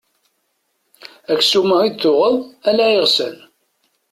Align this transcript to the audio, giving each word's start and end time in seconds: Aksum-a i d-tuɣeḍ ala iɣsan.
Aksum-a 1.31 1.77
i 1.87 1.89
d-tuɣeḍ 1.91 2.37
ala 2.69 2.85
iɣsan. 2.95 3.35